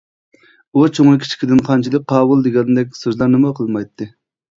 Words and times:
ئۇ 0.77 0.85
چوڭى 0.97 1.19
كىچىكىدىن 1.23 1.61
قانچىلىك 1.67 2.07
قاۋۇل 2.13 2.41
دېگەندەك 2.47 2.97
سۆزلەرنىمۇ 3.01 3.53
قىلمايتتى. 3.61 4.09